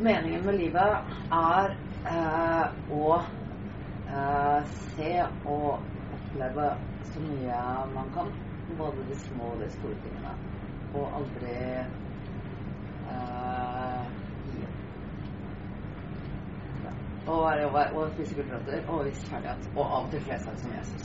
[0.00, 0.96] Meningen med livet
[1.36, 1.74] er
[2.08, 4.60] eh, å eh,
[4.94, 5.10] se
[5.44, 5.66] og
[6.16, 6.68] oppleve
[7.12, 7.58] så mye
[7.94, 8.30] man kan.
[8.78, 10.32] Både de små og de store tingene.
[10.96, 11.52] Og aldri
[11.82, 11.84] eh,
[14.46, 14.80] gi opp.
[16.86, 16.92] Ja.
[17.26, 19.62] Og, være- og, og spise gulrøtter og vise kjærlighet.
[19.76, 21.02] Og av og til kle seg som Jesus.